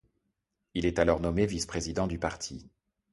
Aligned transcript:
Il 0.73 0.87
est 0.87 0.97
alors 0.97 1.19
nommé 1.19 1.45
vice-président 1.45 2.07
du 2.07 2.17
parti. 2.17 2.71